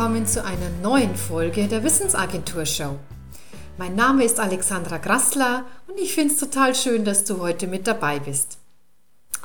Willkommen 0.00 0.26
zu 0.26 0.42
einer 0.42 0.70
neuen 0.82 1.14
Folge 1.14 1.68
der 1.68 1.84
Wissensagentur 1.84 2.64
Show. 2.64 2.98
Mein 3.76 3.96
Name 3.96 4.24
ist 4.24 4.40
Alexandra 4.40 4.96
Grassler 4.96 5.66
und 5.88 6.00
ich 6.00 6.14
finde 6.14 6.32
es 6.32 6.40
total 6.40 6.74
schön, 6.74 7.04
dass 7.04 7.24
du 7.24 7.38
heute 7.38 7.66
mit 7.66 7.86
dabei 7.86 8.18
bist. 8.18 8.56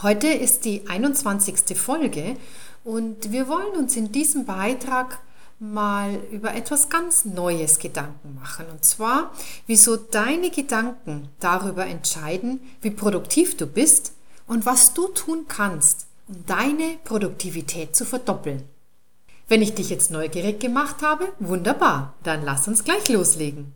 Heute 0.02 0.28
ist 0.28 0.64
die 0.64 0.88
21. 0.88 1.78
Folge 1.78 2.38
und 2.86 3.34
wir 3.34 3.50
wollen 3.50 3.76
uns 3.76 3.98
in 3.98 4.13
diesem 4.13 4.46
Beitrag 4.46 5.20
mal 5.60 6.22
über 6.32 6.55
etwas 6.55 6.88
ganz 6.88 7.26
Neues 7.26 7.77
Gedanken 7.77 8.35
machen. 8.35 8.68
Und 8.72 8.85
zwar, 8.85 9.34
wieso 9.68 9.98
deine 9.98 10.52
Gedanken 10.52 11.27
darüber 11.41 11.85
entscheiden, 11.85 12.62
wie 12.80 12.91
produktiv 12.91 13.58
du 13.58 13.68
bist 13.68 14.13
und 14.48 14.66
was 14.66 14.94
du 14.94 15.10
tun 15.10 15.48
kannst, 15.49 16.08
um 16.30 16.46
deine 16.46 16.98
Produktivität 17.04 17.94
zu 17.94 18.05
verdoppeln. 18.05 18.63
Wenn 19.48 19.62
ich 19.62 19.76
dich 19.76 19.91
jetzt 19.91 20.09
neugierig 20.09 20.59
gemacht 20.59 21.04
habe, 21.04 21.27
wunderbar, 21.40 22.13
dann 22.23 22.44
lass 22.44 22.67
uns 22.67 22.84
gleich 22.84 23.08
loslegen. 23.09 23.73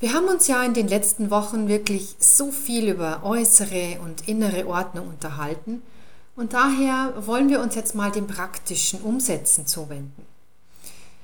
Wir 0.00 0.14
haben 0.14 0.26
uns 0.26 0.48
ja 0.48 0.64
in 0.64 0.72
den 0.72 0.88
letzten 0.88 1.30
Wochen 1.30 1.68
wirklich 1.68 2.16
so 2.18 2.50
viel 2.50 2.88
über 2.88 3.22
äußere 3.22 4.00
und 4.02 4.26
innere 4.26 4.66
Ordnung 4.66 5.08
unterhalten 5.08 5.82
und 6.34 6.54
daher 6.54 7.12
wollen 7.26 7.50
wir 7.50 7.60
uns 7.60 7.74
jetzt 7.74 7.94
mal 7.94 8.10
dem 8.10 8.26
praktischen 8.26 9.02
Umsetzen 9.02 9.66
zuwenden. 9.66 10.24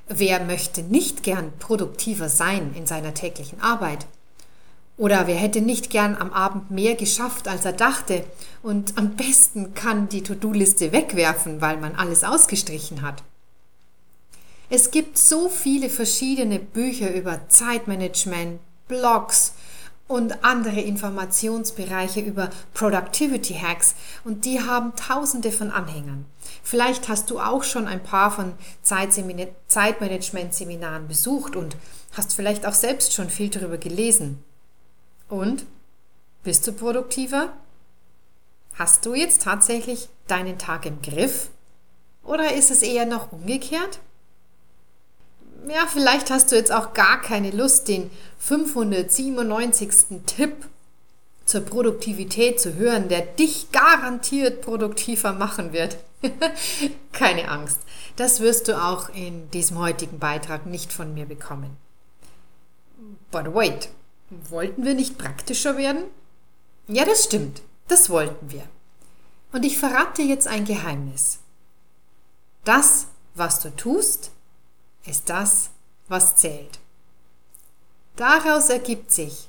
Wer 0.06 0.44
möchte 0.44 0.82
nicht 0.82 1.22
gern 1.22 1.50
produktiver 1.58 2.28
sein 2.28 2.74
in 2.74 2.86
seiner 2.86 3.14
täglichen 3.14 3.60
Arbeit? 3.62 4.06
Oder 4.98 5.26
wer 5.26 5.36
hätte 5.36 5.62
nicht 5.62 5.88
gern 5.88 6.14
am 6.14 6.32
Abend 6.32 6.70
mehr 6.70 6.94
geschafft, 6.94 7.48
als 7.48 7.64
er 7.64 7.72
dachte 7.72 8.24
und 8.62 8.98
am 8.98 9.16
besten 9.16 9.72
kann 9.72 10.08
die 10.10 10.22
To-Do-Liste 10.22 10.92
wegwerfen, 10.92 11.62
weil 11.62 11.78
man 11.78 11.94
alles 11.94 12.22
ausgestrichen 12.22 13.00
hat? 13.00 13.22
Es 14.70 14.90
gibt 14.90 15.16
so 15.16 15.48
viele 15.48 15.88
verschiedene 15.88 16.58
Bücher 16.58 17.14
über 17.14 17.48
Zeitmanagement, 17.48 18.60
Blogs 18.86 19.54
und 20.08 20.44
andere 20.44 20.80
Informationsbereiche 20.80 22.20
über 22.20 22.50
Productivity 22.74 23.54
Hacks 23.54 23.94
und 24.24 24.44
die 24.44 24.60
haben 24.60 24.94
tausende 24.94 25.52
von 25.52 25.70
Anhängern. 25.70 26.26
Vielleicht 26.62 27.08
hast 27.08 27.30
du 27.30 27.40
auch 27.40 27.64
schon 27.64 27.86
ein 27.86 28.02
paar 28.02 28.30
von 28.30 28.52
Zeitmanagement-Seminaren 28.82 31.08
besucht 31.08 31.56
und 31.56 31.74
hast 32.12 32.34
vielleicht 32.34 32.66
auch 32.66 32.74
selbst 32.74 33.14
schon 33.14 33.30
viel 33.30 33.48
darüber 33.48 33.78
gelesen. 33.78 34.44
Und? 35.28 35.64
Bist 36.42 36.66
du 36.66 36.72
produktiver? 36.72 37.54
Hast 38.74 39.06
du 39.06 39.14
jetzt 39.14 39.42
tatsächlich 39.42 40.08
deinen 40.26 40.58
Tag 40.58 40.84
im 40.86 41.02
Griff? 41.02 41.50
Oder 42.22 42.54
ist 42.54 42.70
es 42.70 42.82
eher 42.82 43.06
noch 43.06 43.32
umgekehrt? 43.32 44.00
Ja, 45.66 45.86
vielleicht 45.86 46.30
hast 46.30 46.52
du 46.52 46.56
jetzt 46.56 46.72
auch 46.72 46.92
gar 46.92 47.20
keine 47.20 47.50
Lust, 47.50 47.88
den 47.88 48.10
597. 48.38 49.90
Tipp 50.26 50.68
zur 51.44 51.62
Produktivität 51.62 52.60
zu 52.60 52.74
hören, 52.74 53.08
der 53.08 53.22
dich 53.22 53.72
garantiert 53.72 54.60
produktiver 54.60 55.32
machen 55.32 55.72
wird. 55.72 55.96
keine 57.12 57.48
Angst, 57.48 57.80
das 58.16 58.40
wirst 58.40 58.68
du 58.68 58.82
auch 58.82 59.08
in 59.10 59.50
diesem 59.50 59.78
heutigen 59.78 60.18
Beitrag 60.18 60.66
nicht 60.66 60.92
von 60.92 61.14
mir 61.14 61.26
bekommen. 61.26 61.76
But 63.30 63.54
wait, 63.54 63.88
wollten 64.50 64.84
wir 64.84 64.94
nicht 64.94 65.16
praktischer 65.16 65.76
werden? 65.76 66.04
Ja, 66.88 67.04
das 67.04 67.24
stimmt, 67.24 67.62
das 67.86 68.10
wollten 68.10 68.50
wir. 68.50 68.64
Und 69.52 69.64
ich 69.64 69.78
verrate 69.78 70.22
jetzt 70.22 70.48
ein 70.48 70.64
Geheimnis. 70.64 71.38
Das, 72.64 73.06
was 73.34 73.60
du 73.60 73.74
tust, 73.74 74.32
ist 75.08 75.28
das, 75.28 75.70
was 76.08 76.36
zählt. 76.36 76.78
Daraus 78.16 78.68
ergibt 78.68 79.12
sich, 79.12 79.48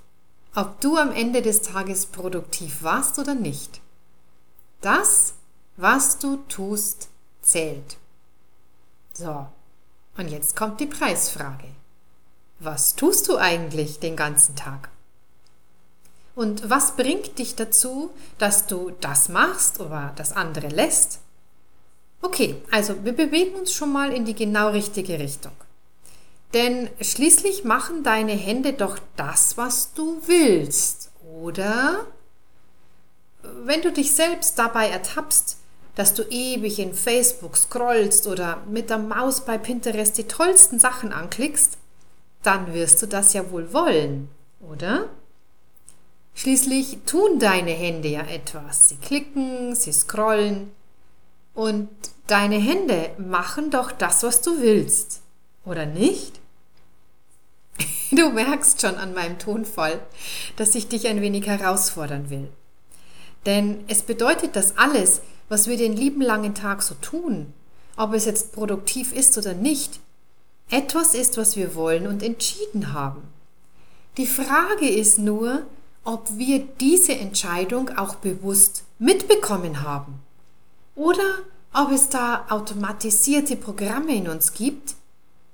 ob 0.55 0.79
du 0.81 0.97
am 0.97 1.11
Ende 1.11 1.41
des 1.41 1.61
Tages 1.61 2.05
produktiv 2.05 2.83
warst 2.83 3.19
oder 3.19 3.35
nicht. 3.35 3.81
Das, 4.81 5.33
was 5.77 6.19
du 6.19 6.37
tust, 6.49 7.09
zählt. 7.41 7.97
So, 9.13 9.47
und 10.17 10.29
jetzt 10.29 10.55
kommt 10.55 10.79
die 10.79 10.85
Preisfrage. 10.85 11.67
Was 12.59 12.95
tust 12.95 13.27
du 13.27 13.37
eigentlich 13.37 13.99
den 13.99 14.15
ganzen 14.15 14.55
Tag? 14.55 14.89
Und 16.35 16.69
was 16.69 16.95
bringt 16.95 17.39
dich 17.39 17.55
dazu, 17.55 18.11
dass 18.37 18.67
du 18.67 18.91
das 19.01 19.29
machst 19.29 19.79
oder 19.79 20.13
das 20.15 20.33
andere 20.33 20.67
lässt? 20.67 21.19
Okay, 22.21 22.55
also 22.69 23.05
wir 23.05 23.13
bewegen 23.13 23.55
uns 23.55 23.73
schon 23.73 23.93
mal 23.93 24.11
in 24.11 24.25
die 24.25 24.35
genau 24.35 24.69
richtige 24.69 25.19
Richtung. 25.19 25.53
Denn 26.53 26.89
schließlich 26.99 27.63
machen 27.63 28.03
deine 28.03 28.33
Hände 28.33 28.73
doch 28.73 28.97
das, 29.15 29.57
was 29.57 29.93
du 29.93 30.21
willst, 30.25 31.11
oder? 31.41 32.07
Wenn 33.63 33.81
du 33.81 33.91
dich 33.91 34.13
selbst 34.13 34.57
dabei 34.59 34.89
ertappst, 34.89 35.57
dass 35.95 36.13
du 36.13 36.23
ewig 36.23 36.79
in 36.79 36.93
Facebook 36.93 37.55
scrollst 37.55 38.27
oder 38.27 38.63
mit 38.69 38.89
der 38.89 38.97
Maus 38.97 39.45
bei 39.45 39.57
Pinterest 39.57 40.17
die 40.17 40.27
tollsten 40.27 40.79
Sachen 40.79 41.13
anklickst, 41.13 41.77
dann 42.43 42.73
wirst 42.73 43.01
du 43.01 43.05
das 43.05 43.33
ja 43.33 43.51
wohl 43.51 43.73
wollen, 43.73 44.29
oder? 44.61 45.09
Schließlich 46.35 46.99
tun 47.05 47.37
deine 47.39 47.71
Hände 47.71 48.07
ja 48.07 48.21
etwas. 48.21 48.89
Sie 48.89 48.95
klicken, 48.95 49.75
sie 49.75 49.91
scrollen, 49.91 50.71
und 51.59 51.89
deine 52.27 52.55
Hände 52.55 53.09
machen 53.17 53.69
doch 53.69 53.91
das, 53.91 54.23
was 54.23 54.41
du 54.41 54.61
willst, 54.61 55.19
oder 55.65 55.85
nicht? 55.85 56.39
Du 58.11 58.29
merkst 58.29 58.81
schon 58.81 58.95
an 58.95 59.13
meinem 59.13 59.37
Tonfall, 59.37 59.99
dass 60.55 60.73
ich 60.73 60.87
dich 60.87 61.07
ein 61.07 61.21
wenig 61.21 61.45
herausfordern 61.45 62.29
will. 62.29 62.47
Denn 63.45 63.83
es 63.87 64.01
bedeutet, 64.01 64.55
dass 64.55 64.77
alles, 64.77 65.21
was 65.49 65.67
wir 65.67 65.77
den 65.77 65.95
lieben 65.95 66.21
langen 66.21 66.55
Tag 66.55 66.81
so 66.81 66.95
tun, 66.95 67.53
ob 67.97 68.13
es 68.13 68.25
jetzt 68.25 68.53
produktiv 68.53 69.13
ist 69.13 69.37
oder 69.37 69.53
nicht, 69.53 69.99
etwas 70.71 71.13
ist, 71.13 71.37
was 71.37 71.57
wir 71.57 71.75
wollen 71.75 72.07
und 72.07 72.23
entschieden 72.23 72.93
haben. 72.93 73.21
Die 74.17 74.27
Frage 74.27 74.89
ist 74.89 75.19
nur, 75.19 75.63
ob 76.05 76.29
wir 76.37 76.59
diese 76.79 77.13
Entscheidung 77.13 77.89
auch 77.97 78.15
bewusst 78.15 78.85
mitbekommen 78.97 79.83
haben 79.83 80.19
oder 80.99 81.39
ob 81.73 81.91
es 81.91 82.09
da 82.09 82.45
automatisierte 82.49 83.55
Programme 83.55 84.13
in 84.13 84.27
uns 84.27 84.53
gibt, 84.53 84.95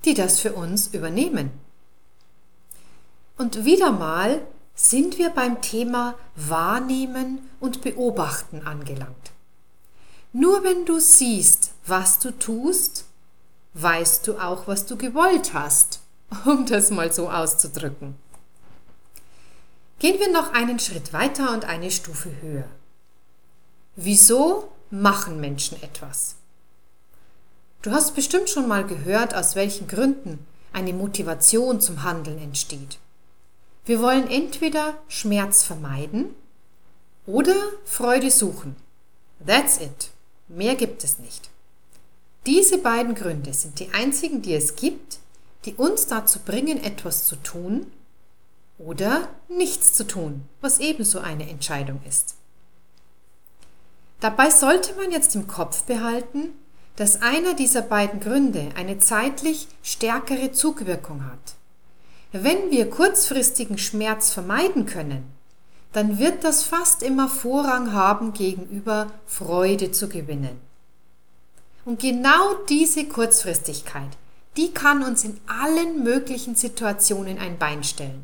die 0.04 0.16
das 0.16 0.40
für 0.40 0.54
uns 0.54 0.88
übernehmen. 0.88 1.52
Und 3.38 3.64
wieder 3.64 3.92
mal 3.92 4.42
sind 4.74 5.20
wir 5.20 5.30
beim 5.30 5.62
Thema 5.62 6.16
Wahrnehmen 6.36 7.48
und 7.60 7.82
Beobachten 7.84 8.66
angelangt. 8.66 9.32
Nur 10.34 10.64
wenn 10.64 10.84
du 10.84 11.00
siehst, 11.00 11.74
was 11.86 12.18
du 12.18 12.32
tust, 12.32 13.06
weißt 13.76 14.26
du 14.26 14.40
auch, 14.40 14.68
was 14.68 14.88
du 14.88 14.98
gewollt 14.98 15.54
hast, 15.54 16.00
um 16.46 16.66
das 16.66 16.90
mal 16.90 17.14
so 17.14 17.30
auszudrücken. 17.30 18.16
Gehen 20.00 20.20
wir 20.20 20.32
noch 20.32 20.54
einen 20.54 20.80
Schritt 20.80 21.14
weiter 21.14 21.54
und 21.54 21.66
eine 21.66 21.92
Stufe 21.92 22.32
höher. 22.42 22.68
Wieso 23.96 24.75
machen 24.90 25.40
Menschen 25.40 25.82
etwas. 25.82 26.36
Du 27.82 27.92
hast 27.92 28.16
bestimmt 28.16 28.50
schon 28.50 28.68
mal 28.68 28.86
gehört, 28.86 29.36
aus 29.36 29.56
welchen 29.56 29.88
Gründen 29.88 30.46
eine 30.74 30.94
Motivation 30.94 31.80
zum 31.82 32.04
Handeln 32.04 32.40
entsteht. 32.40 32.98
Wir 33.86 34.02
wollen 34.02 34.30
entweder 34.30 34.96
Schmerz 35.08 35.64
vermeiden 35.64 36.34
oder 37.28 37.56
Freude 37.86 38.32
suchen. 38.32 38.76
That's 39.46 39.78
it. 39.80 40.10
Mehr 40.48 40.76
gibt 40.76 41.04
es 41.04 41.20
nicht. 41.20 41.50
Diese 42.46 42.78
beiden 42.78 43.16
Gründe 43.16 43.54
sind 43.54 43.80
die 43.80 43.90
einzigen, 43.94 44.42
die 44.42 44.54
es 44.54 44.76
gibt, 44.76 45.20
die 45.66 45.74
uns 45.76 46.08
dazu 46.08 46.40
bringen, 46.40 46.84
etwas 46.84 47.26
zu 47.26 47.36
tun 47.38 47.92
oder 48.78 49.30
nichts 49.48 49.94
zu 49.94 50.06
tun, 50.06 50.48
was 50.62 50.80
ebenso 50.80 51.20
eine 51.20 51.50
Entscheidung 51.50 52.02
ist. 52.08 52.36
Dabei 54.26 54.50
sollte 54.50 54.96
man 54.96 55.12
jetzt 55.12 55.36
im 55.36 55.46
Kopf 55.46 55.84
behalten, 55.84 56.50
dass 56.96 57.22
einer 57.22 57.54
dieser 57.54 57.84
beiden 57.84 58.20
Gründe 58.20 58.70
eine 58.76 58.98
zeitlich 58.98 59.68
stärkere 59.84 60.52
Zugwirkung 60.52 61.26
hat. 61.26 61.54
Wenn 62.32 62.72
wir 62.72 62.90
kurzfristigen 62.90 63.78
Schmerz 63.78 64.32
vermeiden 64.32 64.88
können, 64.88 65.32
dann 65.94 66.18
wird 66.18 66.44
das 66.44 66.64
fast 66.64 67.04
immer 67.04 67.30
Vorrang 67.30 67.94
haben 67.94 68.34
gegenüber 68.34 69.12
Freude 69.28 69.92
zu 69.92 70.10
gewinnen. 70.10 70.60
Und 71.86 72.00
genau 72.00 72.56
diese 72.68 73.06
Kurzfristigkeit, 73.06 74.10
die 74.58 74.72
kann 74.72 75.04
uns 75.04 75.24
in 75.24 75.40
allen 75.46 76.04
möglichen 76.04 76.56
Situationen 76.56 77.38
ein 77.38 77.60
Bein 77.60 77.84
stellen. 77.84 78.24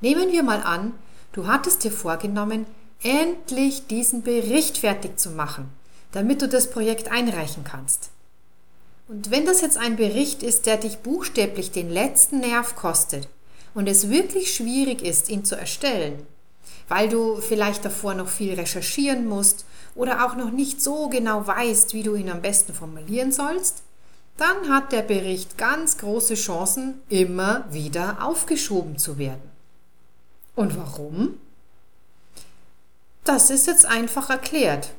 Nehmen 0.00 0.30
wir 0.30 0.44
mal 0.44 0.62
an, 0.62 0.92
du 1.32 1.48
hattest 1.48 1.82
dir 1.82 1.90
vorgenommen, 1.90 2.66
endlich 3.02 3.86
diesen 3.86 4.22
Bericht 4.22 4.78
fertig 4.78 5.18
zu 5.18 5.30
machen, 5.30 5.70
damit 6.12 6.42
du 6.42 6.48
das 6.48 6.70
Projekt 6.70 7.10
einreichen 7.10 7.64
kannst. 7.64 8.10
Und 9.08 9.30
wenn 9.30 9.44
das 9.44 9.60
jetzt 9.60 9.76
ein 9.76 9.96
Bericht 9.96 10.42
ist, 10.42 10.66
der 10.66 10.76
dich 10.76 10.98
buchstäblich 10.98 11.72
den 11.72 11.90
letzten 11.90 12.40
Nerv 12.40 12.76
kostet 12.76 13.28
und 13.74 13.88
es 13.88 14.08
wirklich 14.08 14.54
schwierig 14.54 15.02
ist, 15.02 15.28
ihn 15.28 15.44
zu 15.44 15.56
erstellen, 15.56 16.26
weil 16.88 17.08
du 17.08 17.36
vielleicht 17.40 17.84
davor 17.84 18.14
noch 18.14 18.28
viel 18.28 18.54
recherchieren 18.54 19.26
musst 19.26 19.64
oder 19.94 20.24
auch 20.24 20.36
noch 20.36 20.50
nicht 20.50 20.80
so 20.80 21.08
genau 21.08 21.46
weißt, 21.46 21.94
wie 21.94 22.02
du 22.02 22.14
ihn 22.14 22.30
am 22.30 22.42
besten 22.42 22.72
formulieren 22.72 23.32
sollst, 23.32 23.82
dann 24.36 24.68
hat 24.68 24.92
der 24.92 25.02
Bericht 25.02 25.58
ganz 25.58 25.98
große 25.98 26.34
Chancen, 26.34 27.00
immer 27.08 27.64
wieder 27.70 28.24
aufgeschoben 28.24 28.96
zu 28.96 29.18
werden. 29.18 29.42
Und 30.54 30.76
warum? 30.76 31.34
Das 33.24 33.50
ist 33.50 33.66
jetzt 33.66 33.86
einfach 33.86 34.30
erklärt. 34.30 34.90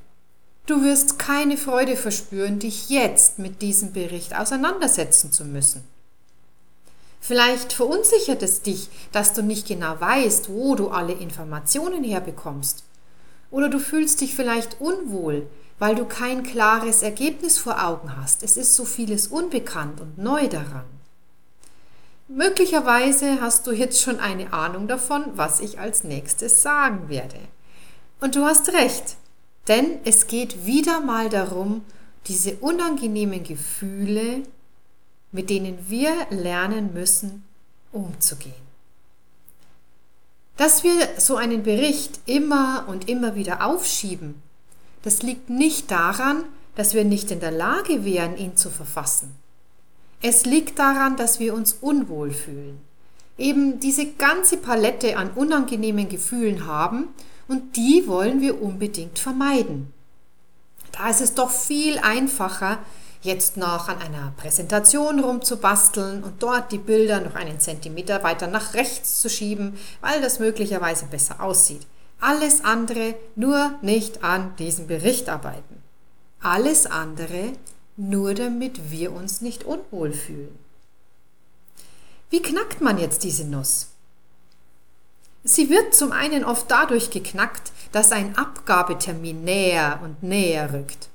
Du 0.67 0.83
wirst 0.83 1.17
keine 1.17 1.57
Freude 1.57 1.97
verspüren, 1.97 2.59
dich 2.59 2.89
jetzt 2.89 3.39
mit 3.39 3.61
diesem 3.61 3.93
Bericht 3.93 4.35
auseinandersetzen 4.35 5.31
zu 5.31 5.43
müssen. 5.43 5.83
Vielleicht 7.19 7.73
verunsichert 7.73 8.41
es 8.41 8.61
dich, 8.61 8.89
dass 9.11 9.33
du 9.33 9.43
nicht 9.43 9.67
genau 9.67 9.99
weißt, 9.99 10.49
wo 10.49 10.75
du 10.75 10.89
alle 10.89 11.13
Informationen 11.13 12.03
herbekommst. 12.03 12.83
Oder 13.51 13.69
du 13.69 13.79
fühlst 13.79 14.21
dich 14.21 14.33
vielleicht 14.33 14.79
unwohl, 14.79 15.47
weil 15.77 15.95
du 15.95 16.05
kein 16.05 16.43
klares 16.43 17.01
Ergebnis 17.01 17.57
vor 17.57 17.83
Augen 17.83 18.15
hast. 18.17 18.43
Es 18.43 18.55
ist 18.55 18.75
so 18.75 18.85
vieles 18.85 19.27
unbekannt 19.27 19.99
und 19.99 20.17
neu 20.17 20.47
daran. 20.47 20.85
Möglicherweise 22.27 23.41
hast 23.41 23.67
du 23.67 23.71
jetzt 23.71 24.01
schon 24.01 24.19
eine 24.19 24.53
Ahnung 24.53 24.87
davon, 24.87 25.25
was 25.35 25.59
ich 25.59 25.79
als 25.79 26.03
nächstes 26.03 26.61
sagen 26.61 27.09
werde. 27.09 27.39
Und 28.21 28.35
du 28.35 28.45
hast 28.45 28.71
recht, 28.71 29.17
denn 29.67 29.97
es 30.05 30.27
geht 30.27 30.65
wieder 30.65 31.01
mal 31.01 31.27
darum, 31.27 31.83
diese 32.27 32.55
unangenehmen 32.57 33.43
Gefühle, 33.43 34.43
mit 35.31 35.49
denen 35.49 35.89
wir 35.89 36.11
lernen 36.29 36.93
müssen, 36.93 37.43
umzugehen. 37.91 38.53
Dass 40.55 40.83
wir 40.83 41.07
so 41.17 41.35
einen 41.35 41.63
Bericht 41.63 42.19
immer 42.27 42.85
und 42.87 43.09
immer 43.09 43.33
wieder 43.33 43.65
aufschieben, 43.65 44.35
das 45.01 45.23
liegt 45.23 45.49
nicht 45.49 45.89
daran, 45.89 46.43
dass 46.75 46.93
wir 46.93 47.03
nicht 47.03 47.31
in 47.31 47.39
der 47.39 47.51
Lage 47.51 48.05
wären, 48.05 48.37
ihn 48.37 48.55
zu 48.55 48.69
verfassen. 48.69 49.33
Es 50.21 50.45
liegt 50.45 50.77
daran, 50.77 51.17
dass 51.17 51.39
wir 51.39 51.55
uns 51.55 51.73
unwohl 51.81 52.29
fühlen, 52.29 52.79
eben 53.39 53.79
diese 53.79 54.05
ganze 54.05 54.57
Palette 54.57 55.17
an 55.17 55.31
unangenehmen 55.31 56.07
Gefühlen 56.07 56.67
haben 56.67 57.07
und 57.47 57.75
die 57.75 58.07
wollen 58.07 58.41
wir 58.41 58.61
unbedingt 58.61 59.19
vermeiden. 59.19 59.93
Da 60.91 61.09
ist 61.09 61.21
es 61.21 61.33
doch 61.33 61.49
viel 61.49 61.99
einfacher, 61.99 62.79
jetzt 63.21 63.57
noch 63.57 63.87
an 63.87 63.99
einer 63.99 64.33
Präsentation 64.37 65.19
rumzubasteln 65.19 66.23
und 66.23 66.41
dort 66.41 66.71
die 66.71 66.77
Bilder 66.77 67.21
noch 67.21 67.35
einen 67.35 67.59
Zentimeter 67.59 68.23
weiter 68.23 68.47
nach 68.47 68.73
rechts 68.73 69.21
zu 69.21 69.29
schieben, 69.29 69.77
weil 70.01 70.21
das 70.21 70.39
möglicherweise 70.39 71.05
besser 71.05 71.41
aussieht. 71.41 71.85
Alles 72.19 72.63
andere 72.63 73.15
nur 73.35 73.73
nicht 73.81 74.23
an 74.23 74.55
diesem 74.57 74.87
Bericht 74.87 75.29
arbeiten. 75.29 75.81
Alles 76.39 76.85
andere 76.85 77.53
nur 77.97 78.33
damit 78.33 78.91
wir 78.91 79.11
uns 79.11 79.41
nicht 79.41 79.63
unwohl 79.63 80.11
fühlen. 80.11 80.57
Wie 82.29 82.41
knackt 82.41 82.81
man 82.81 82.97
jetzt 82.97 83.23
diese 83.23 83.45
Nuss? 83.45 83.90
Sie 85.43 85.69
wird 85.69 85.95
zum 85.95 86.11
einen 86.11 86.43
oft 86.43 86.69
dadurch 86.69 87.09
geknackt, 87.09 87.71
dass 87.91 88.11
ein 88.11 88.37
Abgabetermin 88.37 89.43
näher 89.43 89.99
und 90.03 90.23
näher 90.23 90.71
rückt. 90.73 91.09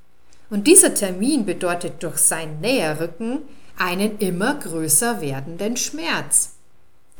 Und 0.51 0.67
dieser 0.67 0.95
Termin 0.95 1.47
bedeutet 1.47 2.03
durch 2.03 2.19
sein 2.19 2.61
Näherrücken 2.61 3.43
einen 3.79 4.19
immer 4.19 4.55
größer 4.55 5.21
werdenden 5.21 5.77
Schmerz. 5.77 6.53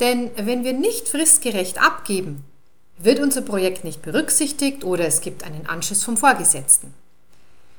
Denn 0.01 0.31
wenn 0.37 0.65
wir 0.65 0.73
nicht 0.73 1.09
fristgerecht 1.09 1.81
abgeben, 1.81 2.45
wird 2.99 3.21
unser 3.21 3.43
Projekt 3.43 3.85
nicht 3.85 4.03
berücksichtigt 4.03 4.85
oder 4.85 5.07
es 5.07 5.21
gibt 5.21 5.45
einen 5.45 5.67
Anschiss 5.67 6.05
vom 6.05 6.17
Vorgesetzten. 6.17 6.95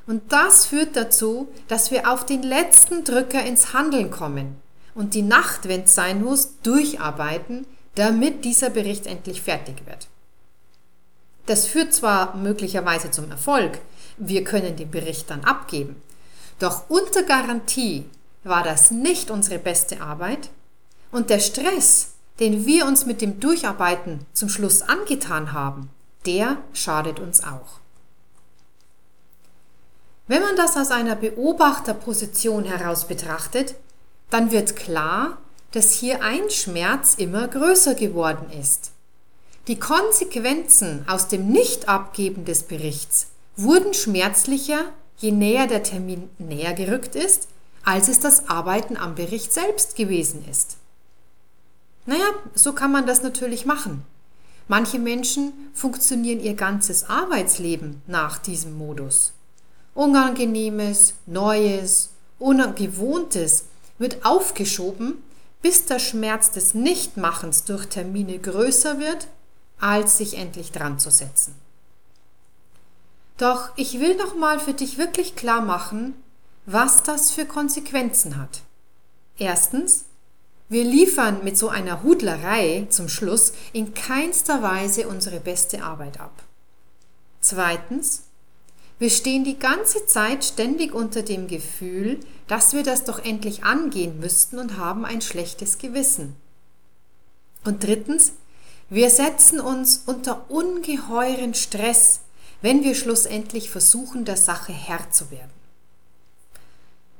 Und 0.06 0.32
das 0.32 0.66
führt 0.66 0.96
dazu, 0.96 1.50
dass 1.68 1.92
wir 1.92 2.10
auf 2.10 2.26
den 2.26 2.44
letzten 2.44 3.04
Drücker 3.04 3.44
ins 3.44 3.74
Handeln 3.74 4.10
kommen 4.10 4.56
und 4.96 5.14
die 5.14 5.22
Nacht, 5.22 5.68
wenn 5.68 5.84
es 5.84 5.96
sein 5.96 6.24
muss, 6.24 6.62
durcharbeiten, 6.64 7.66
damit 7.98 8.46
dieser 8.46 8.70
Bericht 8.70 9.08
endlich 9.08 9.42
fertig 9.42 9.86
wird. 9.86 10.08
Das 11.48 11.66
führt 11.66 11.94
zwar 11.94 12.36
möglicherweise 12.36 13.10
zum 13.10 13.32
Erfolg, 13.32 13.80
wir 14.18 14.44
können 14.44 14.76
den 14.76 14.92
Bericht 14.92 15.30
dann 15.30 15.44
abgeben, 15.44 16.02
doch 16.60 16.90
unter 16.90 17.24
Garantie 17.24 18.06
war 18.44 18.64
das 18.64 18.92
nicht 18.92 19.32
unsere 19.32 19.58
beste 19.58 20.02
Arbeit 20.02 20.50
und 21.12 21.30
der 21.30 21.40
Stress, 21.40 22.14
den 22.40 22.66
wir 22.66 22.86
uns 22.86 23.06
mit 23.06 23.22
dem 23.22 23.40
Durcharbeiten 23.40 24.20
zum 24.34 24.50
Schluss 24.50 24.84
angetan 24.84 25.54
haben, 25.54 25.90
der 26.26 26.58
schadet 26.74 27.20
uns 27.20 27.44
auch. 27.44 27.80
Wenn 30.28 30.44
man 30.44 30.56
das 30.56 30.76
aus 30.78 30.92
einer 30.92 31.16
Beobachterposition 31.16 32.66
heraus 32.66 33.08
betrachtet, 33.08 33.76
dann 34.30 34.52
wird 34.52 34.76
klar, 34.76 35.38
dass 35.78 35.92
hier 35.92 36.24
ein 36.24 36.50
Schmerz 36.50 37.14
immer 37.20 37.48
größer 37.48 37.94
geworden 37.94 38.50
ist. 38.50 38.90
Die 39.68 39.78
Konsequenzen 39.78 41.06
aus 41.08 41.28
dem 41.28 41.50
Nichtabgeben 41.50 42.46
des 42.46 42.64
Berichts 42.64 43.28
wurden 43.58 43.94
schmerzlicher, 43.94 44.86
je 45.18 45.32
näher 45.32 45.68
der 45.68 45.84
Termin 45.84 46.32
näher 46.40 46.74
gerückt 46.74 47.14
ist, 47.14 47.48
als 47.86 48.08
es 48.08 48.20
das 48.20 48.50
Arbeiten 48.50 48.98
am 48.98 49.14
Bericht 49.14 49.54
selbst 49.54 49.96
gewesen 49.96 50.44
ist. 50.50 50.78
Naja, 52.08 52.26
so 52.56 52.74
kann 52.74 52.92
man 52.92 53.06
das 53.06 53.22
natürlich 53.22 53.68
machen. 53.68 54.04
Manche 54.68 54.98
Menschen 54.98 55.54
funktionieren 55.76 56.40
ihr 56.40 56.56
ganzes 56.56 57.08
Arbeitsleben 57.08 58.02
nach 58.08 58.40
diesem 58.40 58.76
Modus. 58.80 59.32
Unangenehmes, 59.94 61.14
Neues, 61.28 62.10
Ungewohntes 62.40 63.66
wird 64.00 64.26
aufgeschoben, 64.26 65.22
bis 65.61 65.85
der 65.85 65.99
Schmerz 65.99 66.52
des 66.52 66.73
Nichtmachens 66.73 67.64
durch 67.64 67.87
Termine 67.87 68.40
größer 68.40 68.99
wird, 68.99 69.28
als 69.80 70.18
sich 70.18 70.37
endlich 70.37 70.71
dran 70.71 70.99
zu 70.99 71.11
setzen. 71.11 71.56
Doch 73.37 73.69
ich 73.76 73.99
will 73.99 74.16
noch 74.16 74.35
mal 74.35 74.59
für 74.59 74.73
dich 74.73 74.97
wirklich 74.97 75.35
klar 75.35 75.61
machen, 75.61 76.16
was 76.66 77.04
das 77.04 77.31
für 77.31 77.45
Konsequenzen 77.45 78.37
hat. 78.37 78.61
Erstens, 79.37 80.06
wir 80.69 80.83
liefern 80.83 81.44
mit 81.44 81.57
so 81.57 81.69
einer 81.69 82.04
Hudlerei 82.04 82.87
zum 82.90 83.07
Schluss 83.07 83.54
in 83.71 83.94
keinster 83.94 84.61
Weise 84.61 85.07
unsere 85.07 85.40
beste 85.40 85.83
Arbeit 85.83 86.19
ab. 86.19 86.44
Zweitens, 87.40 88.23
wir 88.99 89.09
stehen 89.11 89.44
die 89.44 89.59
ganze 89.59 90.06
Zeit 90.07 90.44
ständig 90.44 90.94
unter 90.94 91.21
dem 91.21 91.47
Gefühl, 91.47 92.19
dass 92.47 92.73
wir 92.73 92.83
das 92.83 93.04
doch 93.04 93.19
endlich 93.19 93.63
angehen 93.63 94.19
müssten 94.19 94.57
und 94.57 94.77
haben 94.77 95.06
ein 95.06 95.21
schlechtes 95.21 95.77
Gewissen. 95.77 96.35
Und 97.63 97.83
drittens, 97.83 98.33
wir 98.89 99.09
setzen 99.09 99.59
uns 99.59 100.04
unter 100.06 100.49
ungeheuren 100.49 101.54
Stress, 101.54 102.21
wenn 102.61 102.83
wir 102.83 102.95
schlussendlich 102.95 103.69
versuchen, 103.69 104.25
der 104.25 104.37
Sache 104.37 104.73
Herr 104.73 105.11
zu 105.11 105.30
werden. 105.30 105.51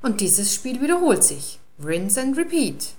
Und 0.02 0.20
dieses 0.20 0.54
Spiel 0.54 0.80
wiederholt 0.80 1.22
sich. 1.22 1.60
Rinse 1.84 2.20
and 2.20 2.36
repeat. 2.36 2.94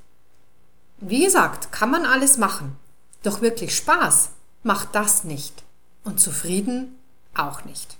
Wie 1.01 1.23
gesagt, 1.23 1.71
kann 1.71 1.91
man 1.91 2.05
alles 2.05 2.37
machen. 2.37 2.77
Doch 3.23 3.41
wirklich 3.41 3.75
Spaß 3.75 4.29
macht 4.63 4.95
das 4.95 5.23
nicht. 5.23 5.63
Und 6.03 6.19
zufrieden 6.19 6.95
auch 7.33 7.65
nicht. 7.65 7.98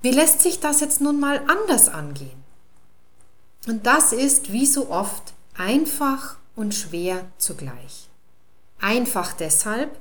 Wie 0.00 0.10
lässt 0.10 0.42
sich 0.42 0.60
das 0.60 0.80
jetzt 0.80 1.00
nun 1.00 1.18
mal 1.18 1.42
anders 1.48 1.88
angehen? 1.88 2.44
Und 3.66 3.86
das 3.86 4.12
ist, 4.12 4.52
wie 4.52 4.66
so 4.66 4.90
oft, 4.90 5.34
einfach 5.56 6.36
und 6.54 6.74
schwer 6.74 7.26
zugleich. 7.38 8.08
Einfach 8.80 9.32
deshalb, 9.32 9.96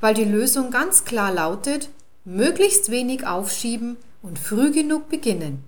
weil 0.00 0.14
die 0.14 0.24
Lösung 0.24 0.70
ganz 0.70 1.04
klar 1.04 1.32
lautet, 1.32 1.88
möglichst 2.24 2.90
wenig 2.90 3.26
aufschieben 3.26 3.96
und 4.22 4.38
früh 4.38 4.70
genug 4.70 5.08
beginnen. 5.08 5.64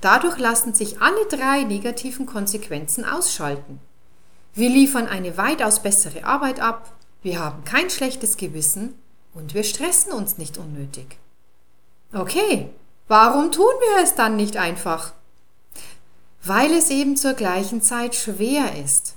Dadurch 0.00 0.38
lassen 0.38 0.74
sich 0.74 1.00
alle 1.00 1.24
drei 1.26 1.62
negativen 1.62 2.26
Konsequenzen 2.26 3.04
ausschalten. 3.04 3.80
Wir 4.54 4.68
liefern 4.68 5.06
eine 5.06 5.36
weitaus 5.38 5.82
bessere 5.82 6.24
Arbeit 6.24 6.60
ab, 6.60 6.92
wir 7.22 7.38
haben 7.38 7.64
kein 7.64 7.88
schlechtes 7.90 8.36
Gewissen 8.36 8.94
und 9.32 9.54
wir 9.54 9.64
stressen 9.64 10.12
uns 10.12 10.36
nicht 10.36 10.58
unnötig. 10.58 11.16
Okay, 12.12 12.70
Warum 13.06 13.52
tun 13.52 13.72
wir 13.80 14.02
es 14.02 14.14
dann 14.14 14.36
nicht 14.36 14.56
einfach? 14.56 15.12
Weil 16.42 16.72
es 16.72 16.90
eben 16.90 17.16
zur 17.16 17.34
gleichen 17.34 17.82
Zeit 17.82 18.14
schwer 18.14 18.82
ist. 18.82 19.14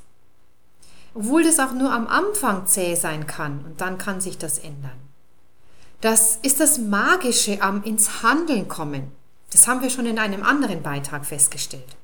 Obwohl 1.13 1.43
das 1.43 1.59
auch 1.59 1.71
nur 1.71 1.91
am 1.91 2.07
Anfang 2.07 2.67
zäh 2.67 2.95
sein 2.95 3.27
kann 3.27 3.63
und 3.65 3.81
dann 3.81 3.97
kann 3.97 4.21
sich 4.21 4.37
das 4.37 4.59
ändern. 4.59 4.99
Das 6.01 6.37
ist 6.41 6.59
das 6.59 6.77
Magische 6.77 7.61
am 7.61 7.83
ins 7.83 8.21
Handeln 8.21 8.67
kommen. 8.67 9.11
Das 9.51 9.67
haben 9.67 9.81
wir 9.81 9.89
schon 9.89 10.05
in 10.05 10.19
einem 10.19 10.43
anderen 10.43 10.83
Beitrag 10.83 11.25
festgestellt. 11.25 11.95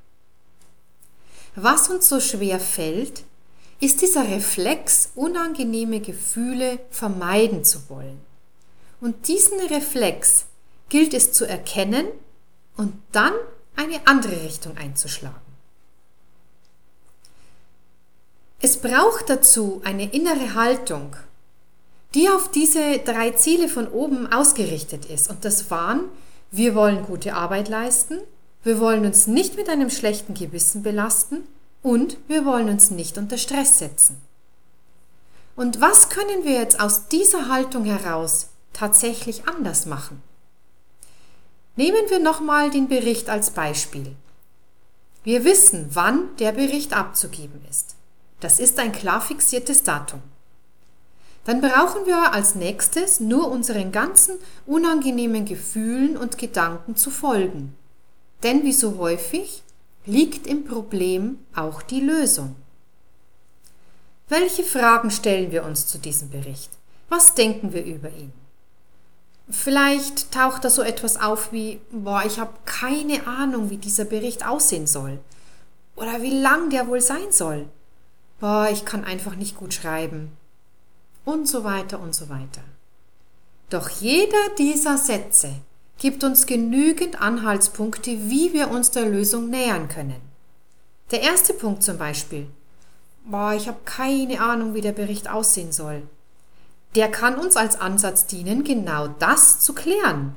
Was 1.55 1.89
uns 1.89 2.09
so 2.09 2.19
schwer 2.19 2.59
fällt, 2.59 3.23
ist 3.79 4.01
dieser 4.01 4.23
Reflex, 4.23 5.11
unangenehme 5.13 5.99
Gefühle 5.99 6.79
vermeiden 6.89 7.63
zu 7.63 7.89
wollen. 7.89 8.19
Und 9.01 9.27
diesen 9.27 9.59
Reflex 9.59 10.45
gilt 10.93 11.15
es 11.15 11.31
zu 11.31 11.45
erkennen 11.45 12.05
und 12.77 12.93
dann 13.13 13.33
eine 13.75 14.05
andere 14.05 14.43
Richtung 14.43 14.77
einzuschlagen. 14.77 15.41
Es 18.62 18.77
braucht 18.77 19.27
dazu 19.27 19.81
eine 19.83 20.13
innere 20.13 20.53
Haltung, 20.53 21.15
die 22.13 22.29
auf 22.29 22.51
diese 22.51 23.00
drei 23.00 23.31
Ziele 23.31 23.69
von 23.69 23.88
oben 23.88 24.31
ausgerichtet 24.31 25.05
ist. 25.05 25.31
Und 25.31 25.43
das 25.45 25.71
waren, 25.71 26.01
wir 26.51 26.75
wollen 26.75 27.03
gute 27.07 27.33
Arbeit 27.33 27.69
leisten, 27.69 28.19
wir 28.63 28.79
wollen 28.79 29.03
uns 29.03 29.25
nicht 29.25 29.55
mit 29.55 29.69
einem 29.69 29.89
schlechten 29.89 30.35
Gewissen 30.35 30.83
belasten 30.83 31.38
und 31.81 32.17
wir 32.27 32.45
wollen 32.45 32.69
uns 32.69 32.91
nicht 32.91 33.17
unter 33.17 33.39
Stress 33.39 33.79
setzen. 33.79 34.21
Und 35.55 35.81
was 35.81 36.09
können 36.09 36.43
wir 36.43 36.53
jetzt 36.53 36.79
aus 36.79 37.07
dieser 37.07 37.50
Haltung 37.50 37.83
heraus 37.83 38.50
tatsächlich 38.73 39.47
anders 39.47 39.88
machen? 39.88 40.21
Nehmen 41.75 42.07
wir 42.09 42.19
nochmal 42.19 42.69
den 42.69 42.87
Bericht 42.87 43.29
als 43.29 43.49
Beispiel. 43.49 44.15
Wir 45.23 45.43
wissen, 45.43 45.87
wann 45.93 46.35
der 46.37 46.51
Bericht 46.51 46.93
abzugeben 46.93 47.61
ist. 47.69 47.95
Das 48.41 48.59
ist 48.59 48.77
ein 48.77 48.91
klar 48.91 49.21
fixiertes 49.21 49.83
Datum. 49.83 50.21
Dann 51.45 51.61
brauchen 51.61 52.05
wir 52.05 52.31
als 52.31 52.55
nächstes 52.55 53.19
nur 53.19 53.49
unseren 53.49 53.91
ganzen 53.91 54.37
unangenehmen 54.65 55.45
Gefühlen 55.45 56.15
und 56.15 56.37
Gedanken 56.37 56.95
zu 56.95 57.09
folgen. 57.09 57.75
Denn 58.43 58.63
wie 58.63 58.73
so 58.73 58.97
häufig 58.97 59.63
liegt 60.05 60.45
im 60.45 60.65
Problem 60.65 61.39
auch 61.55 61.81
die 61.81 62.01
Lösung. 62.01 62.55
Welche 64.29 64.63
Fragen 64.63 65.09
stellen 65.09 65.51
wir 65.51 65.63
uns 65.63 65.87
zu 65.87 65.97
diesem 65.97 66.29
Bericht? 66.29 66.69
Was 67.09 67.33
denken 67.33 67.73
wir 67.73 67.83
über 67.83 68.09
ihn? 68.09 68.33
Vielleicht 69.50 70.31
taucht 70.31 70.63
da 70.63 70.69
so 70.69 70.81
etwas 70.81 71.19
auf 71.19 71.51
wie, 71.51 71.81
boah, 71.91 72.23
ich 72.25 72.39
habe 72.39 72.53
keine 72.65 73.27
Ahnung, 73.27 73.69
wie 73.69 73.77
dieser 73.77 74.05
Bericht 74.05 74.45
aussehen 74.45 74.88
soll. 74.88 75.19
Oder 75.95 76.21
wie 76.21 76.39
lang 76.39 76.69
der 76.69 76.88
wohl 76.88 77.01
sein 77.01 77.31
soll. 77.31 77.67
Boah, 78.39 78.69
ich 78.71 78.85
kann 78.85 79.03
einfach 79.03 79.35
nicht 79.35 79.55
gut 79.55 79.73
schreiben. 79.73 80.31
Und 81.25 81.47
so 81.47 81.63
weiter 81.63 82.00
und 82.00 82.15
so 82.15 82.29
weiter. 82.29 82.62
Doch 83.69 83.89
jeder 83.89 84.50
dieser 84.57 84.97
Sätze 84.97 85.50
gibt 85.97 86.23
uns 86.23 86.45
genügend 86.45 87.21
Anhaltspunkte, 87.21 88.12
wie 88.29 88.53
wir 88.53 88.69
uns 88.69 88.91
der 88.91 89.05
Lösung 89.05 89.50
nähern 89.50 89.88
können. 89.88 90.21
Der 91.12 91.21
erste 91.21 91.53
Punkt 91.53 91.83
zum 91.83 91.97
Beispiel. 91.97 92.47
Boah, 93.25 93.53
ich 93.53 93.67
habe 93.67 93.79
keine 93.85 94.41
Ahnung, 94.41 94.73
wie 94.73 94.81
der 94.81 94.91
Bericht 94.91 95.29
aussehen 95.29 95.71
soll. 95.71 96.03
Der 96.95 97.09
kann 97.09 97.39
uns 97.39 97.55
als 97.55 97.79
Ansatz 97.79 98.27
dienen, 98.27 98.63
genau 98.63 99.07
das 99.07 99.59
zu 99.59 99.73
klären. 99.73 100.35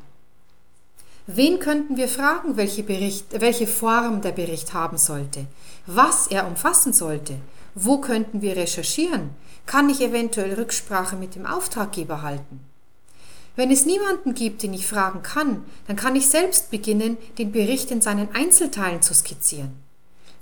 Wen 1.26 1.58
könnten 1.58 1.96
wir 1.96 2.08
fragen, 2.08 2.56
welche, 2.56 2.82
Bericht, 2.82 3.40
welche 3.40 3.66
Form 3.66 4.22
der 4.22 4.32
Bericht 4.32 4.72
haben 4.72 4.96
sollte, 4.96 5.46
was 5.86 6.28
er 6.28 6.46
umfassen 6.46 6.92
sollte, 6.92 7.36
wo 7.74 7.98
könnten 7.98 8.42
wir 8.42 8.56
recherchieren, 8.56 9.30
kann 9.66 9.90
ich 9.90 10.00
eventuell 10.00 10.54
Rücksprache 10.54 11.16
mit 11.16 11.34
dem 11.34 11.44
Auftraggeber 11.44 12.22
halten. 12.22 12.60
Wenn 13.56 13.70
es 13.70 13.86
niemanden 13.86 14.34
gibt, 14.34 14.62
den 14.62 14.72
ich 14.72 14.86
fragen 14.86 15.22
kann, 15.22 15.64
dann 15.86 15.96
kann 15.96 16.14
ich 16.14 16.28
selbst 16.28 16.70
beginnen, 16.70 17.16
den 17.38 17.52
Bericht 17.52 17.90
in 17.90 18.00
seinen 18.00 18.34
Einzelteilen 18.34 19.02
zu 19.02 19.14
skizzieren. 19.14 19.72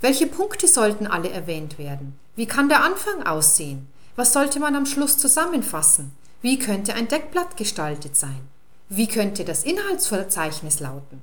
Welche 0.01 0.27
Punkte 0.27 0.69
sollten 0.69 1.07
alle 1.07 1.31
erwähnt 1.31 1.79
werden? 1.79 2.19
Wie 2.37 2.47
kann 2.47 2.69
der 2.69 2.85
Anfang 2.85 3.23
aussehen? 3.23 3.87
Was 4.17 4.33
sollte 4.33 4.61
man 4.61 4.77
am 4.77 4.87
Schluss 4.87 5.19
zusammenfassen? 5.19 6.13
Wie 6.41 6.59
könnte 6.59 6.95
ein 6.95 7.09
Deckblatt 7.09 7.57
gestaltet 7.57 8.17
sein? 8.17 8.41
Wie 8.89 9.09
könnte 9.09 9.45
das 9.45 9.65
Inhaltsverzeichnis 9.65 10.79
lauten? 10.81 11.23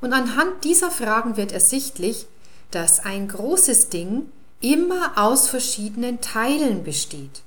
Und 0.00 0.12
anhand 0.12 0.64
dieser 0.64 0.90
Fragen 0.90 1.36
wird 1.36 1.52
ersichtlich, 1.52 2.26
dass 2.70 3.04
ein 3.04 3.28
großes 3.28 3.88
Ding 3.88 4.30
immer 4.60 5.12
aus 5.16 5.48
verschiedenen 5.48 6.20
Teilen 6.20 6.84
besteht. 6.84 7.42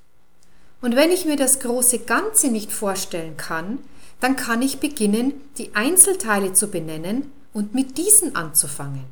Und 0.82 0.96
wenn 0.96 1.12
ich 1.12 1.26
mir 1.26 1.38
das 1.38 1.60
große 1.60 2.00
Ganze 2.00 2.50
nicht 2.50 2.72
vorstellen 2.72 3.38
kann, 3.38 3.80
dann 4.20 4.36
kann 4.36 4.62
ich 4.62 4.80
beginnen, 4.80 5.34
die 5.58 5.76
Einzelteile 5.76 6.54
zu 6.54 6.68
benennen 6.68 7.32
und 7.54 7.74
mit 7.74 7.98
diesen 7.98 8.36
anzufangen. 8.36 9.06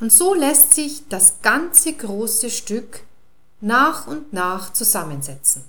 Und 0.00 0.12
so 0.12 0.34
lässt 0.34 0.74
sich 0.74 1.08
das 1.08 1.42
ganze 1.42 1.92
große 1.92 2.50
Stück 2.50 3.00
nach 3.60 4.06
und 4.06 4.32
nach 4.32 4.72
zusammensetzen. 4.72 5.64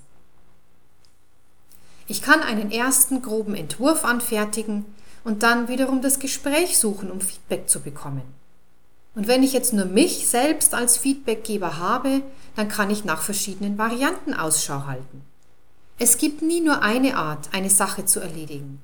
Ich 2.07 2.21
kann 2.21 2.41
einen 2.41 2.71
ersten 2.71 3.21
groben 3.21 3.55
Entwurf 3.55 4.03
anfertigen 4.03 4.85
und 5.23 5.43
dann 5.43 5.67
wiederum 5.67 6.01
das 6.01 6.19
Gespräch 6.19 6.77
suchen, 6.77 7.11
um 7.11 7.21
Feedback 7.21 7.69
zu 7.69 7.81
bekommen. 7.81 8.23
Und 9.15 9.27
wenn 9.27 9.43
ich 9.43 9.53
jetzt 9.53 9.73
nur 9.73 9.85
mich 9.85 10.27
selbst 10.27 10.73
als 10.73 10.97
Feedbackgeber 10.97 11.77
habe, 11.77 12.21
dann 12.55 12.67
kann 12.67 12.89
ich 12.89 13.05
nach 13.05 13.21
verschiedenen 13.21 13.77
Varianten 13.77 14.33
Ausschau 14.33 14.85
halten. 14.85 15.21
Es 15.97 16.17
gibt 16.17 16.41
nie 16.41 16.61
nur 16.61 16.81
eine 16.81 17.17
Art, 17.17 17.49
eine 17.53 17.69
Sache 17.69 18.05
zu 18.05 18.19
erledigen. 18.19 18.81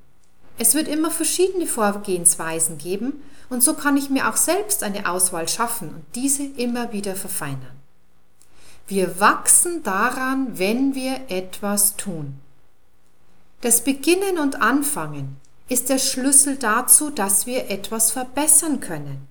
Es 0.57 0.74
wird 0.74 0.88
immer 0.88 1.12
verschiedene 1.12 1.67
Vorgehensweisen 1.67 2.77
geben 2.77 3.21
und 3.50 3.63
so 3.63 3.74
kann 3.74 3.97
ich 3.97 4.09
mir 4.09 4.29
auch 4.29 4.38
selbst 4.38 4.83
eine 4.83 5.09
Auswahl 5.09 5.47
schaffen 5.47 5.89
und 5.89 6.03
diese 6.15 6.43
immer 6.43 6.91
wieder 6.91 7.15
verfeinern. 7.15 7.85
Wir 8.88 9.20
wachsen 9.20 9.82
daran, 9.84 10.60
wenn 10.60 10.94
wir 10.94 11.30
etwas 11.30 11.96
tun. 11.96 12.39
Das 13.62 13.84
Beginnen 13.84 14.38
und 14.38 14.62
Anfangen 14.62 15.38
ist 15.68 15.89
der 15.89 15.98
Schlüssel 15.98 16.58
dazu, 16.58 17.10
dass 17.10 17.48
wir 17.48 17.72
etwas 17.72 18.12
verbessern 18.12 18.80
können. 18.80 19.27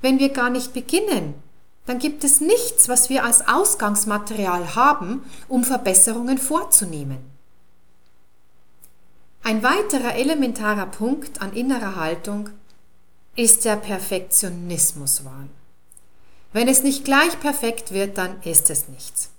Wenn 0.00 0.20
wir 0.20 0.28
gar 0.28 0.50
nicht 0.50 0.72
beginnen, 0.72 1.34
dann 1.86 1.98
gibt 1.98 2.22
es 2.22 2.40
nichts, 2.40 2.88
was 2.88 3.08
wir 3.08 3.24
als 3.24 3.48
Ausgangsmaterial 3.48 4.76
haben, 4.76 5.24
um 5.48 5.64
Verbesserungen 5.64 6.38
vorzunehmen. 6.38 7.18
Ein 9.42 9.62
weiterer 9.62 10.14
elementarer 10.14 10.86
Punkt 10.86 11.40
an 11.40 11.52
innerer 11.52 11.96
Haltung 11.96 12.50
ist 13.34 13.64
der 13.64 13.76
Perfektionismuswahn. 13.76 15.48
Wenn 16.52 16.68
es 16.68 16.82
nicht 16.82 17.04
gleich 17.04 17.38
perfekt 17.40 17.92
wird, 17.92 18.16
dann 18.18 18.40
ist 18.42 18.70
es 18.70 18.88
nichts. 18.88 19.30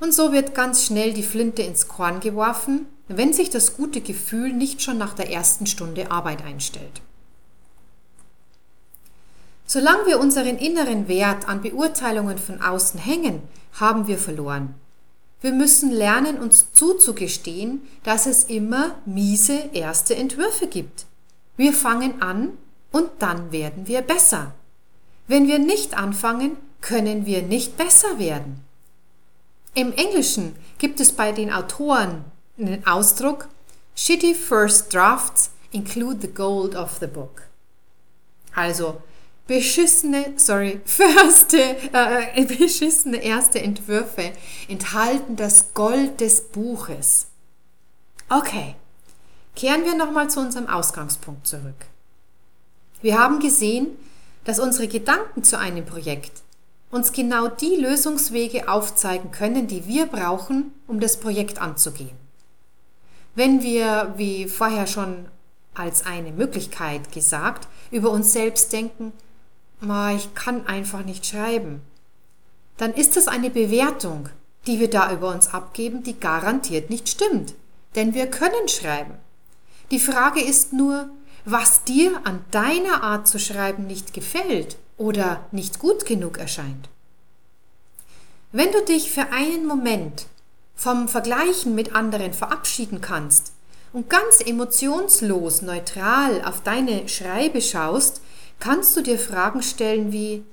Und 0.00 0.12
so 0.12 0.32
wird 0.32 0.54
ganz 0.54 0.84
schnell 0.84 1.12
die 1.12 1.22
Flinte 1.22 1.62
ins 1.62 1.88
Korn 1.88 2.20
geworfen, 2.20 2.86
wenn 3.08 3.32
sich 3.32 3.50
das 3.50 3.76
gute 3.76 4.00
Gefühl 4.00 4.52
nicht 4.52 4.82
schon 4.82 4.98
nach 4.98 5.14
der 5.14 5.32
ersten 5.32 5.66
Stunde 5.66 6.10
Arbeit 6.10 6.44
einstellt. 6.44 7.00
Solange 9.66 10.06
wir 10.06 10.20
unseren 10.20 10.56
inneren 10.56 11.08
Wert 11.08 11.48
an 11.48 11.60
Beurteilungen 11.60 12.38
von 12.38 12.62
außen 12.62 12.98
hängen, 13.00 13.42
haben 13.74 14.06
wir 14.06 14.18
verloren. 14.18 14.74
Wir 15.40 15.52
müssen 15.52 15.90
lernen, 15.90 16.38
uns 16.38 16.72
zuzugestehen, 16.72 17.82
dass 18.02 18.26
es 18.26 18.44
immer 18.44 18.96
miese 19.04 19.70
erste 19.72 20.16
Entwürfe 20.16 20.66
gibt. 20.66 21.06
Wir 21.56 21.72
fangen 21.72 22.22
an 22.22 22.50
und 22.90 23.10
dann 23.18 23.52
werden 23.52 23.86
wir 23.86 24.00
besser. 24.02 24.54
Wenn 25.28 25.46
wir 25.46 25.58
nicht 25.58 25.96
anfangen, 25.96 26.56
können 26.80 27.26
wir 27.26 27.42
nicht 27.42 27.76
besser 27.76 28.18
werden. 28.18 28.64
Im 29.74 29.92
Englischen 29.92 30.56
gibt 30.78 30.98
es 30.98 31.12
bei 31.12 31.32
den 31.32 31.52
Autoren 31.52 32.24
den 32.56 32.84
Ausdruck 32.86 33.48
Shitty 33.94 34.34
first 34.34 34.92
drafts 34.92 35.50
include 35.72 36.20
the 36.20 36.28
gold 36.28 36.74
of 36.74 36.98
the 37.00 37.06
book. 37.06 37.42
Also 38.54 39.02
beschissene, 39.46 40.34
sorry, 40.36 40.80
erste, 40.98 41.76
äh, 41.92 42.44
beschissene 42.44 43.18
erste 43.18 43.60
Entwürfe 43.60 44.32
enthalten 44.68 45.36
das 45.36 45.74
Gold 45.74 46.20
des 46.20 46.42
Buches. 46.42 47.26
Okay, 48.28 48.76
kehren 49.56 49.84
wir 49.84 49.94
nochmal 49.94 50.30
zu 50.30 50.40
unserem 50.40 50.68
Ausgangspunkt 50.68 51.46
zurück. 51.46 51.86
Wir 53.00 53.18
haben 53.18 53.40
gesehen, 53.40 53.88
dass 54.48 54.58
unsere 54.58 54.88
Gedanken 54.88 55.44
zu 55.44 55.58
einem 55.58 55.84
Projekt 55.84 56.32
uns 56.90 57.12
genau 57.12 57.48
die 57.48 57.76
Lösungswege 57.76 58.66
aufzeigen 58.70 59.30
können, 59.30 59.66
die 59.66 59.86
wir 59.86 60.06
brauchen, 60.06 60.72
um 60.86 61.00
das 61.00 61.20
Projekt 61.20 61.60
anzugehen. 61.60 62.16
Wenn 63.34 63.62
wir, 63.62 64.14
wie 64.16 64.48
vorher 64.48 64.86
schon 64.86 65.26
als 65.74 66.06
eine 66.06 66.32
Möglichkeit 66.32 67.12
gesagt, 67.12 67.68
über 67.90 68.08
uns 68.08 68.32
selbst 68.32 68.72
denken, 68.72 69.12
ich 70.16 70.34
kann 70.34 70.66
einfach 70.66 71.04
nicht 71.04 71.26
schreiben, 71.26 71.82
dann 72.78 72.94
ist 72.94 73.18
das 73.18 73.28
eine 73.28 73.50
Bewertung, 73.50 74.30
die 74.66 74.80
wir 74.80 74.88
da 74.88 75.12
über 75.12 75.30
uns 75.30 75.52
abgeben, 75.52 76.04
die 76.04 76.18
garantiert 76.18 76.88
nicht 76.88 77.10
stimmt. 77.10 77.52
Denn 77.96 78.14
wir 78.14 78.28
können 78.28 78.66
schreiben. 78.66 79.12
Die 79.90 80.00
Frage 80.00 80.40
ist 80.40 80.72
nur, 80.72 81.10
was 81.50 81.84
dir 81.84 82.20
an 82.24 82.44
deiner 82.50 83.02
Art 83.02 83.26
zu 83.26 83.38
schreiben 83.38 83.86
nicht 83.86 84.12
gefällt 84.12 84.76
oder 84.98 85.46
nicht 85.50 85.78
gut 85.78 86.04
genug 86.04 86.36
erscheint. 86.36 86.90
Wenn 88.52 88.70
du 88.70 88.84
dich 88.84 89.10
für 89.10 89.32
einen 89.32 89.66
Moment 89.66 90.26
vom 90.74 91.08
Vergleichen 91.08 91.74
mit 91.74 91.94
anderen 91.94 92.34
verabschieden 92.34 93.00
kannst 93.00 93.52
und 93.94 94.10
ganz 94.10 94.40
emotionslos 94.44 95.62
neutral 95.62 96.42
auf 96.44 96.62
deine 96.62 97.08
Schreibe 97.08 97.62
schaust, 97.62 98.20
kannst 98.60 98.94
du 98.96 99.00
dir 99.00 99.18
Fragen 99.18 99.62
stellen 99.62 100.12
wie, 100.12 100.44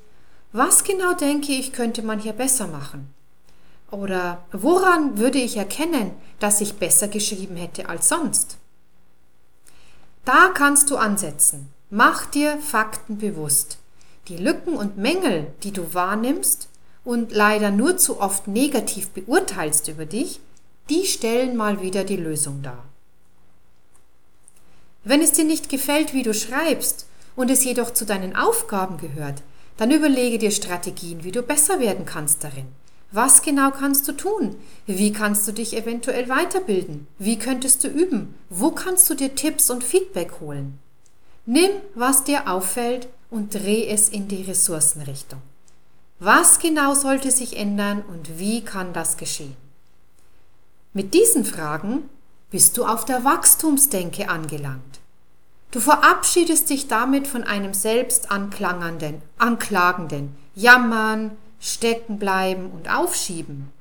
was 0.53 0.85
genau 0.85 1.13
denke 1.13 1.51
ich, 1.51 1.73
könnte 1.73 2.03
man 2.03 2.19
hier 2.19 2.33
besser 2.33 2.67
machen? 2.67 3.13
Oder 3.91 4.45
woran 4.53 5.17
würde 5.17 5.39
ich 5.39 5.57
erkennen, 5.57 6.11
dass 6.39 6.61
ich 6.61 6.75
besser 6.75 7.09
geschrieben 7.09 7.57
hätte 7.57 7.89
als 7.89 8.07
sonst? 8.07 8.57
Da 10.25 10.49
kannst 10.49 10.89
du 10.89 10.97
ansetzen. 10.97 11.71
Mach 11.91 12.25
dir 12.25 12.57
Fakten 12.57 13.19
bewusst. 13.19 13.77
Die 14.27 14.37
Lücken 14.37 14.75
und 14.75 14.97
Mängel, 14.97 15.53
die 15.61 15.71
du 15.71 15.93
wahrnimmst 15.93 16.67
und 17.03 17.31
leider 17.31 17.69
nur 17.69 17.97
zu 17.97 18.19
oft 18.19 18.47
negativ 18.47 19.09
beurteilst 19.09 19.87
über 19.87 20.05
dich, 20.05 20.39
die 20.89 21.05
stellen 21.05 21.55
mal 21.55 21.81
wieder 21.81 22.03
die 22.03 22.17
Lösung 22.17 22.63
dar. 22.63 22.83
Wenn 25.03 25.21
es 25.21 25.33
dir 25.33 25.45
nicht 25.45 25.69
gefällt, 25.69 26.15
wie 26.15 26.23
du 26.23 26.33
schreibst 26.33 27.05
und 27.35 27.51
es 27.51 27.63
jedoch 27.63 27.93
zu 27.93 28.05
deinen 28.05 28.35
Aufgaben 28.35 28.97
gehört, 28.97 29.43
dann 29.77 29.91
überlege 29.91 30.39
dir 30.39 30.49
Strategien, 30.49 31.23
wie 31.23 31.31
du 31.31 31.43
besser 31.43 31.79
werden 31.79 32.05
kannst 32.05 32.43
darin. 32.43 32.67
Was 33.11 33.41
genau 33.41 33.71
kannst 33.71 34.07
du 34.07 34.11
tun? 34.11 34.55
Wie 34.85 35.13
kannst 35.13 35.47
du 35.47 35.51
dich 35.51 35.75
eventuell 35.75 36.27
weiterbilden? 36.27 37.07
Wie 37.17 37.39
könntest 37.39 37.83
du 37.83 37.87
üben? 37.87 38.35
Wo 38.49 38.71
kannst 38.71 39.09
du 39.09 39.15
dir 39.15 39.35
Tipps 39.35 39.69
und 39.69 39.83
Feedback 39.83 40.39
holen? 40.41 40.79
Nimm, 41.45 41.71
was 41.93 42.23
dir 42.23 42.49
auffällt 42.49 43.07
und 43.29 43.53
dreh 43.53 43.87
es 43.87 44.09
in 44.09 44.27
die 44.27 44.43
Ressourcenrichtung. 44.43 45.41
Was 46.19 46.59
genau 46.59 46.93
sollte 46.93 47.31
sich 47.31 47.57
ändern 47.57 48.03
und 48.07 48.39
wie 48.39 48.61
kann 48.61 48.93
das 48.93 49.17
geschehen? 49.17 49.55
Mit 50.93 51.13
diesen 51.13 51.43
Fragen 51.43 52.09
bist 52.51 52.77
du 52.77 52.85
auf 52.85 53.03
der 53.03 53.25
Wachstumsdenke 53.25 54.29
angelangt. 54.29 54.99
Du 55.71 55.81
verabschiedest 55.81 56.69
dich 56.69 56.87
damit 56.87 57.27
von 57.27 57.43
einem 57.43 57.73
selbst 57.73 58.31
anklangernden, 58.31 59.21
anklagenden 59.37 60.33
Jammern, 60.55 61.31
Steckenbleiben 61.65 62.69
und 62.69 62.87
Aufschieben 62.89 63.71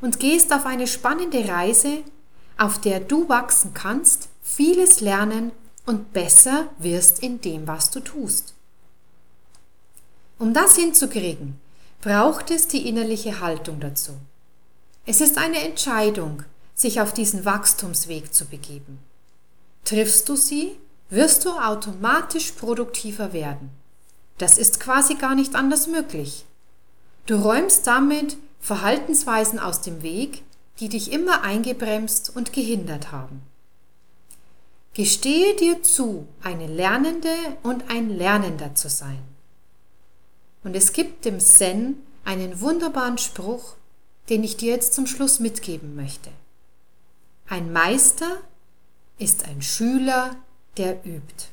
und 0.00 0.20
gehst 0.20 0.52
auf 0.52 0.66
eine 0.66 0.86
spannende 0.86 1.48
Reise, 1.48 1.98
auf 2.56 2.80
der 2.80 3.00
du 3.00 3.28
wachsen 3.28 3.74
kannst, 3.74 4.28
vieles 4.40 5.00
lernen 5.00 5.50
und 5.84 6.12
besser 6.12 6.68
wirst 6.78 7.22
in 7.22 7.40
dem, 7.40 7.66
was 7.66 7.90
du 7.90 8.00
tust. 8.00 8.54
Um 10.38 10.54
das 10.54 10.76
hinzukriegen, 10.76 11.58
braucht 12.00 12.50
es 12.50 12.68
die 12.68 12.88
innerliche 12.88 13.40
Haltung 13.40 13.80
dazu. 13.80 14.12
Es 15.04 15.20
ist 15.20 15.36
eine 15.36 15.58
Entscheidung, 15.58 16.44
sich 16.74 17.00
auf 17.00 17.12
diesen 17.12 17.44
Wachstumsweg 17.44 18.32
zu 18.32 18.44
begeben. 18.46 19.00
Triffst 19.84 20.28
du 20.28 20.36
sie, 20.36 20.76
wirst 21.10 21.44
du 21.44 21.50
automatisch 21.50 22.52
produktiver 22.52 23.32
werden. 23.32 23.70
Das 24.38 24.56
ist 24.56 24.80
quasi 24.80 25.14
gar 25.14 25.34
nicht 25.34 25.54
anders 25.54 25.86
möglich. 25.88 26.44
Du 27.26 27.36
räumst 27.36 27.86
damit 27.86 28.36
Verhaltensweisen 28.60 29.58
aus 29.58 29.80
dem 29.80 30.02
Weg, 30.02 30.42
die 30.80 30.88
dich 30.88 31.12
immer 31.12 31.42
eingebremst 31.42 32.34
und 32.34 32.52
gehindert 32.52 33.12
haben. 33.12 33.42
Gestehe 34.92 35.56
dir 35.56 35.82
zu, 35.82 36.26
eine 36.42 36.66
Lernende 36.66 37.34
und 37.62 37.90
ein 37.90 38.10
Lernender 38.10 38.74
zu 38.74 38.88
sein. 38.88 39.22
Und 40.62 40.76
es 40.76 40.92
gibt 40.92 41.26
im 41.26 41.40
Zen 41.40 41.96
einen 42.24 42.60
wunderbaren 42.60 43.18
Spruch, 43.18 43.74
den 44.28 44.44
ich 44.44 44.56
dir 44.56 44.72
jetzt 44.72 44.94
zum 44.94 45.06
Schluss 45.06 45.40
mitgeben 45.40 45.96
möchte. 45.96 46.30
Ein 47.48 47.72
Meister 47.72 48.40
ist 49.18 49.46
ein 49.46 49.62
Schüler, 49.62 50.36
der 50.76 51.04
übt. 51.04 51.48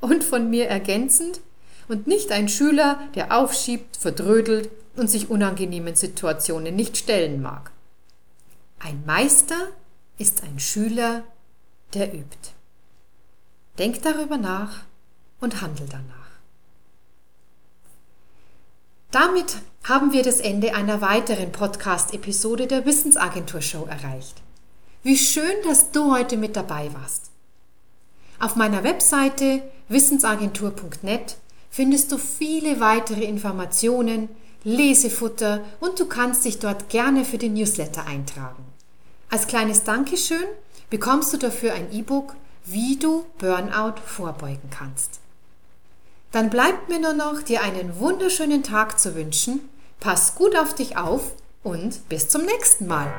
Und 0.00 0.24
von 0.24 0.50
mir 0.50 0.68
ergänzend, 0.68 1.40
und 1.88 2.06
nicht 2.06 2.30
ein 2.32 2.48
Schüler, 2.48 3.00
der 3.14 3.36
aufschiebt, 3.36 3.96
verdrödelt 3.96 4.70
und 4.96 5.08
sich 5.10 5.30
unangenehmen 5.30 5.94
Situationen 5.94 6.76
nicht 6.76 6.96
stellen 6.96 7.40
mag. 7.40 7.70
Ein 8.78 9.02
Meister 9.06 9.68
ist 10.18 10.42
ein 10.42 10.58
Schüler, 10.58 11.24
der 11.94 12.12
übt. 12.14 12.52
Denk 13.78 14.02
darüber 14.02 14.36
nach 14.36 14.84
und 15.40 15.60
handel 15.62 15.86
danach. 15.88 16.18
Damit 19.10 19.56
haben 19.84 20.12
wir 20.12 20.22
das 20.22 20.40
Ende 20.40 20.74
einer 20.74 21.00
weiteren 21.00 21.50
Podcast-Episode 21.50 22.66
der 22.66 22.84
Wissensagentur 22.84 23.62
Show 23.62 23.86
erreicht. 23.86 24.42
Wie 25.02 25.16
schön, 25.16 25.54
dass 25.64 25.92
du 25.92 26.12
heute 26.12 26.36
mit 26.36 26.56
dabei 26.56 26.92
warst. 26.92 27.30
Auf 28.38 28.54
meiner 28.56 28.84
Webseite 28.84 29.62
wissensagentur.net 29.88 31.36
findest 31.70 32.12
du 32.12 32.18
viele 32.18 32.80
weitere 32.80 33.24
Informationen, 33.24 34.28
Lesefutter 34.64 35.60
und 35.80 35.98
du 36.00 36.06
kannst 36.06 36.44
dich 36.44 36.58
dort 36.58 36.88
gerne 36.88 37.24
für 37.24 37.38
den 37.38 37.54
Newsletter 37.54 38.06
eintragen. 38.06 38.64
Als 39.30 39.46
kleines 39.46 39.84
Dankeschön 39.84 40.44
bekommst 40.90 41.32
du 41.32 41.36
dafür 41.36 41.74
ein 41.74 41.92
E-Book, 41.92 42.34
wie 42.64 42.96
du 42.96 43.24
Burnout 43.38 44.00
vorbeugen 44.04 44.70
kannst. 44.70 45.20
Dann 46.32 46.50
bleibt 46.50 46.88
mir 46.88 46.98
nur 46.98 47.14
noch, 47.14 47.42
dir 47.42 47.62
einen 47.62 47.98
wunderschönen 47.98 48.62
Tag 48.62 48.98
zu 48.98 49.14
wünschen. 49.14 49.60
Pass 50.00 50.34
gut 50.34 50.56
auf 50.56 50.74
dich 50.74 50.96
auf 50.96 51.32
und 51.62 52.08
bis 52.08 52.28
zum 52.28 52.44
nächsten 52.44 52.86
Mal. 52.86 53.12